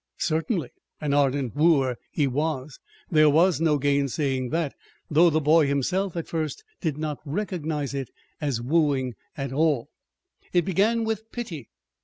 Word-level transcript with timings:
Certainly 0.17 0.69
an 0.99 1.13
ardent 1.13 1.55
wooer 1.55 1.95
he 2.09 2.25
was. 2.25 2.79
There 3.11 3.29
was 3.29 3.61
no 3.61 3.77
gainsaying 3.77 4.49
that 4.49 4.73
though 5.11 5.29
the 5.29 5.39
boy 5.39 5.67
himself, 5.67 6.17
at 6.17 6.27
first, 6.27 6.63
did 6.79 6.97
not 6.97 7.19
recognize 7.23 7.93
it 7.93 8.09
as 8.41 8.59
wooing 8.63 9.13
at 9.37 9.53
all. 9.53 9.89
It 10.53 10.65
began 10.65 11.03
with 11.03 11.31
pity. 11.31 11.69